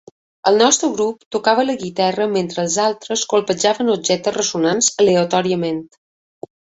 El 0.51 0.55
nostre 0.59 0.87
grup 0.93 1.25
tocava 1.35 1.65
la 1.67 1.75
guitarra 1.81 2.25
mentre 2.31 2.59
els 2.63 2.77
altres 2.85 3.25
colpejaven 3.33 3.91
objectes 3.97 4.35
ressonants 4.39 4.89
aleatòriament. 5.05 5.83